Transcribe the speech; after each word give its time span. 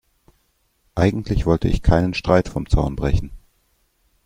Eigentlich 0.95 1.45
wollte 1.45 1.67
ich 1.67 1.83
keinen 1.83 2.15
Streit 2.15 2.49
vom 2.49 2.67
Zaun 2.67 2.95
brechen. 2.95 3.29